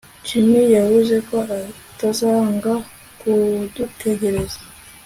[0.27, 2.73] Jim yavuze ko atazanga
[3.19, 4.59] kudutegereza